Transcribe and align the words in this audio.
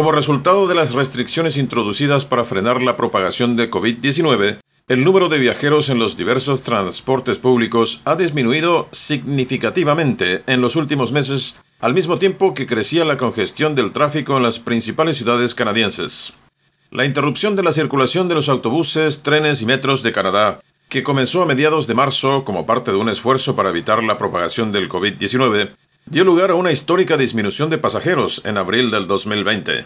Como 0.00 0.12
resultado 0.12 0.66
de 0.66 0.74
las 0.74 0.94
restricciones 0.94 1.58
introducidas 1.58 2.24
para 2.24 2.46
frenar 2.46 2.80
la 2.80 2.96
propagación 2.96 3.54
de 3.54 3.70
COVID-19, 3.70 4.56
el 4.88 5.04
número 5.04 5.28
de 5.28 5.38
viajeros 5.38 5.90
en 5.90 5.98
los 5.98 6.16
diversos 6.16 6.62
transportes 6.62 7.36
públicos 7.36 8.00
ha 8.06 8.16
disminuido 8.16 8.88
significativamente 8.92 10.42
en 10.46 10.62
los 10.62 10.76
últimos 10.76 11.12
meses, 11.12 11.60
al 11.80 11.92
mismo 11.92 12.18
tiempo 12.18 12.54
que 12.54 12.66
crecía 12.66 13.04
la 13.04 13.18
congestión 13.18 13.74
del 13.74 13.92
tráfico 13.92 14.38
en 14.38 14.42
las 14.42 14.58
principales 14.58 15.18
ciudades 15.18 15.54
canadienses. 15.54 16.32
La 16.90 17.04
interrupción 17.04 17.54
de 17.54 17.62
la 17.62 17.72
circulación 17.72 18.26
de 18.26 18.36
los 18.36 18.48
autobuses, 18.48 19.22
trenes 19.22 19.60
y 19.60 19.66
metros 19.66 20.02
de 20.02 20.12
Canadá, 20.12 20.60
que 20.88 21.02
comenzó 21.02 21.42
a 21.42 21.46
mediados 21.46 21.86
de 21.86 21.94
marzo 21.94 22.42
como 22.46 22.64
parte 22.64 22.90
de 22.90 22.96
un 22.96 23.10
esfuerzo 23.10 23.54
para 23.54 23.68
evitar 23.68 24.02
la 24.02 24.16
propagación 24.16 24.72
del 24.72 24.88
COVID-19, 24.88 25.72
dio 26.10 26.24
lugar 26.24 26.50
a 26.50 26.56
una 26.56 26.72
histórica 26.72 27.16
disminución 27.16 27.70
de 27.70 27.78
pasajeros 27.78 28.42
en 28.44 28.58
abril 28.58 28.90
del 28.90 29.06
2020. 29.06 29.84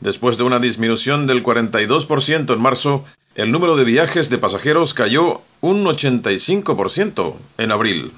Después 0.00 0.36
de 0.36 0.42
una 0.42 0.58
disminución 0.58 1.28
del 1.28 1.44
42% 1.44 2.52
en 2.52 2.60
marzo, 2.60 3.04
el 3.36 3.52
número 3.52 3.76
de 3.76 3.84
viajes 3.84 4.30
de 4.30 4.38
pasajeros 4.38 4.94
cayó 4.94 5.42
un 5.60 5.84
85% 5.84 7.36
en 7.58 7.70
abril. 7.70 8.10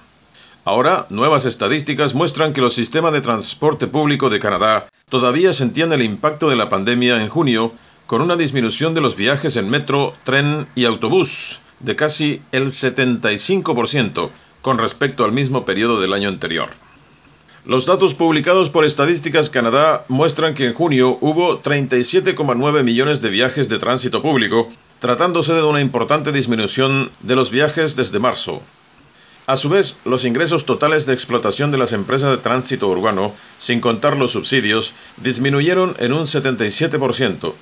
Ahora, 0.65 1.07
nuevas 1.11 1.45
estadísticas 1.45 2.15
muestran 2.15 2.55
que 2.55 2.63
los 2.63 2.73
sistemas 2.73 3.13
de 3.13 3.21
transporte 3.21 3.87
público 3.87 4.31
de 4.31 4.39
Canadá 4.39 4.89
todavía 5.11 5.53
sentían 5.53 5.93
el 5.93 6.01
impacto 6.01 6.49
de 6.49 6.57
la 6.57 6.71
pandemia 6.71 7.21
en 7.21 7.29
junio, 7.29 7.71
con 8.07 8.23
una 8.23 8.37
disminución 8.37 8.95
de 8.95 9.03
los 9.03 9.17
viajes 9.17 9.59
en 9.59 9.69
metro, 9.69 10.15
tren 10.25 10.67
y 10.75 10.87
autobús 10.87 11.61
de 11.81 11.97
casi 11.97 12.41
el 12.53 12.69
75% 12.69 14.31
con 14.63 14.79
respecto 14.79 15.25
al 15.25 15.33
mismo 15.33 15.67
periodo 15.67 16.01
del 16.01 16.15
año 16.15 16.31
anterior. 16.31 16.71
Los 17.65 17.87
datos 17.87 18.17
publicados 18.17 18.71
por 18.71 18.85
Estadísticas 18.85 19.49
Canadá 19.49 20.05
muestran 20.09 20.55
que 20.55 20.67
en 20.67 20.75
junio 20.75 21.17
hubo 21.21 21.63
37,9 21.63 22.83
millones 22.83 23.23
de 23.23 23.31
viajes 23.31 23.69
de 23.69 23.79
tránsito 23.79 24.21
público, 24.21 24.69
tratándose 24.99 25.55
de 25.55 25.63
una 25.63 25.81
importante 25.81 26.33
disminución 26.33 27.13
de 27.21 27.37
los 27.37 27.53
viajes 27.53 27.95
desde 27.95 28.19
marzo. 28.19 28.61
A 29.47 29.57
su 29.57 29.69
vez, 29.69 29.99
los 30.05 30.25
ingresos 30.25 30.67
totales 30.67 31.07
de 31.07 31.15
explotación 31.15 31.71
de 31.71 31.79
las 31.79 31.93
empresas 31.93 32.33
de 32.33 32.39
tránsito 32.39 32.89
urbano, 32.89 33.33
sin 33.61 33.81
contar 33.81 34.17
los 34.17 34.33
subsidios, 34.33 34.95
disminuyeron 35.19 35.95
en 36.01 36.15
un 36.15 36.27
77%. 36.27 37.53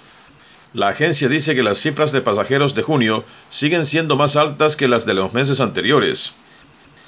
La 0.73 0.89
agencia 0.89 1.29
dice 1.29 1.55
que 1.55 1.63
las 1.63 1.77
cifras 1.77 2.11
de 2.13 2.23
pasajeros 2.23 2.75
de 2.75 2.83
junio 2.83 3.23
siguen 3.51 3.85
siendo 3.85 4.17
más 4.17 4.37
altas 4.37 4.77
que 4.77 4.89
las 4.89 5.05
de 5.05 5.13
los 5.13 5.35
meses 5.35 5.61
anteriores. 5.61 6.33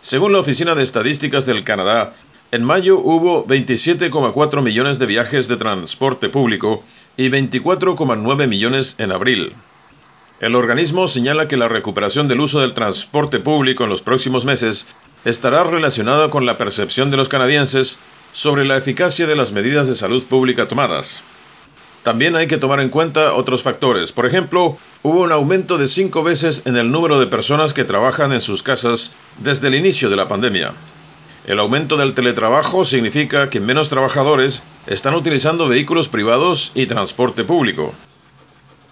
Según 0.03 0.33
la 0.33 0.41
Oficina 0.41 0.75
de 0.75 0.83
Estadísticas 0.83 1.47
del 1.47 1.63
Canadá, 1.63 2.13
en 2.53 2.65
mayo 2.65 2.99
hubo 2.99 3.47
27,4 3.47 4.61
millones 4.61 4.99
de 4.99 5.07
viajes 5.07 5.49
de 5.49 5.57
transporte 5.57 6.29
público 6.29 6.85
y 7.17 7.31
24,9 7.31 8.47
millones 8.47 8.97
en 8.99 9.11
abril. 9.11 9.55
El 10.39 10.55
organismo 10.55 11.09
señala 11.09 11.49
que 11.49 11.57
la 11.57 11.69
recuperación 11.69 12.29
del 12.29 12.43
uso 12.43 12.61
del 12.61 12.75
transporte 12.75 13.41
público 13.41 13.85
en 13.85 13.91
los 13.91 14.03
próximos 14.03 14.45
meses 14.45 14.87
estará 15.25 15.65
relacionada 15.65 16.29
con 16.29 16.45
la 16.45 16.59
percepción 16.59 17.11
de 17.11 17.17
los 17.17 17.31
canadienses 17.31 17.99
sobre 18.35 18.67
la 18.67 18.77
eficacia 18.77 19.27
de 19.27 19.37
las 19.37 19.53
medidas 19.53 19.89
de 19.89 19.95
salud 19.95 20.23
pública 20.23 20.69
tomadas. 20.69 21.25
También 22.03 22.37
hay 22.37 22.49
que 22.49 22.59
tomar 22.59 22.81
en 22.81 22.91
cuenta 22.91 23.33
otros 23.33 23.63
factores. 23.63 24.13
Por 24.13 24.27
ejemplo, 24.27 24.77
hubo 25.03 25.23
un 25.23 25.33
aumento 25.33 25.79
de 25.79 25.89
cinco 25.89 26.23
veces 26.23 26.67
en 26.67 26.77
el 26.77 26.91
número 26.91 27.19
de 27.19 27.29
personas 27.29 27.73
que 27.73 27.85
trabajan 27.85 28.31
en 28.35 28.43
sus 28.43 28.63
casas 28.63 29.15
desde 29.39 29.69
el 29.69 29.75
inicio 29.77 30.11
de 30.11 30.17
la 30.17 30.29
pandemia. 30.29 30.75
El 31.45 31.59
aumento 31.59 31.97
del 31.97 32.15
teletrabajo 32.15 32.85
significa 32.85 33.49
que 33.49 33.59
menos 33.59 33.89
trabajadores 33.89 34.63
están 34.87 35.15
utilizando 35.15 35.67
vehículos 35.67 36.09
privados 36.09 36.71
y 36.77 36.87
transporte 36.87 37.43
público. 37.43 37.93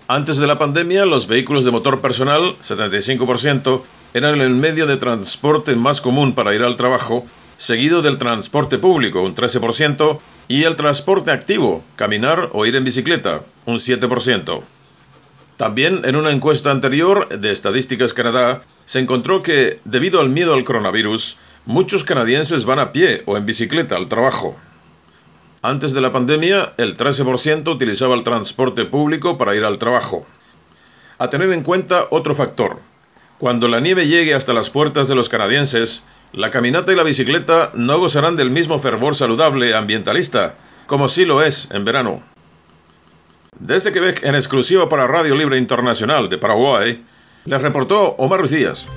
Antes 0.09 0.39
de 0.39 0.49
la 0.49 0.59
pandemia, 0.59 1.07
los 1.07 1.29
vehículos 1.29 1.65
de 1.65 1.71
motor 1.71 2.01
personal, 2.01 2.57
75%, 2.61 3.83
eran 4.15 4.41
el 4.41 4.51
medio 4.51 4.89
de 4.89 4.97
transporte 4.97 5.77
más 5.77 6.01
común 6.01 6.35
para 6.35 6.53
ir 6.53 6.63
al 6.63 6.77
trabajo, 6.77 7.25
seguido 7.57 8.03
del 8.03 8.19
transporte 8.19 8.79
público, 8.79 9.21
un 9.21 9.37
13%, 9.37 10.19
y 10.49 10.65
el 10.65 10.75
transporte 10.75 11.31
activo, 11.31 11.85
caminar 11.95 12.49
o 12.53 12.67
ir 12.67 12.75
en 12.75 12.83
bicicleta, 12.83 13.43
un 13.67 13.77
7%. 13.77 14.61
También 15.57 16.01
en 16.05 16.17
una 16.17 16.33
encuesta 16.33 16.73
anterior 16.73 17.29
de 17.29 17.53
Estadísticas 17.53 18.13
Canadá 18.13 18.63
se 18.87 18.99
encontró 18.99 19.45
que, 19.45 19.79
debido 19.85 20.19
al 20.21 20.31
miedo 20.31 20.55
al 20.55 20.65
coronavirus, 20.65 21.39
Muchos 21.71 22.03
canadienses 22.03 22.65
van 22.65 22.81
a 22.81 22.91
pie 22.91 23.23
o 23.27 23.37
en 23.37 23.47
bicicleta 23.47 23.95
al 23.95 24.09
trabajo. 24.09 24.59
Antes 25.63 25.93
de 25.93 26.01
la 26.01 26.11
pandemia, 26.11 26.73
el 26.79 26.97
13% 26.97 27.73
utilizaba 27.73 28.17
el 28.17 28.25
transporte 28.25 28.87
público 28.87 29.39
para 29.39 29.55
ir 29.55 29.65
al 29.65 29.79
trabajo. 29.79 30.27
A 31.19 31.31
tener 31.31 31.53
en 31.53 31.63
cuenta 31.63 32.09
otro 32.11 32.35
factor. 32.35 32.81
Cuando 33.39 33.69
la 33.69 33.79
nieve 33.79 34.09
llegue 34.09 34.35
hasta 34.35 34.53
las 34.53 34.69
puertas 34.69 35.07
de 35.07 35.15
los 35.15 35.29
canadienses, 35.29 36.03
la 36.33 36.51
caminata 36.51 36.91
y 36.91 36.97
la 36.97 37.05
bicicleta 37.05 37.71
no 37.75 38.01
gozarán 38.01 38.35
del 38.35 38.51
mismo 38.51 38.81
fervor 38.81 39.15
saludable 39.15 39.73
ambientalista, 39.73 40.57
como 40.87 41.07
sí 41.07 41.25
lo 41.25 41.41
es 41.41 41.69
en 41.71 41.85
verano. 41.85 42.21
Desde 43.61 43.93
Quebec, 43.93 44.25
en 44.25 44.35
exclusiva 44.35 44.89
para 44.89 45.07
Radio 45.07 45.37
Libre 45.37 45.57
Internacional 45.57 46.29
de 46.29 46.39
Paraguay, 46.39 47.05
les 47.45 47.63
reportó 47.63 48.17
Omar 48.19 48.49
Díaz. 48.49 48.89